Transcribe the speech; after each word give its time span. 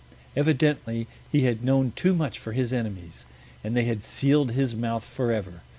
Evidently 0.35 1.05
he 1.31 1.41
had 1.41 1.63
known 1.63 1.93
too 1.95 2.15
much 2.15 2.39
for 2.39 2.53
his 2.53 2.73
enemies, 2.73 3.23
and 3.63 3.77
they 3.77 3.83
had 3.85 4.03
sealed 4.03 4.53
his 4.53 4.75
mouth 4.75 5.05
forever. 5.05 5.61